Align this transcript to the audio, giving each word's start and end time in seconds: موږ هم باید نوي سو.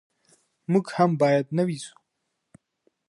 موږ 0.71 0.85
هم 0.97 1.11
باید 1.21 1.45
نوي 1.57 1.77
سو. 1.85 1.93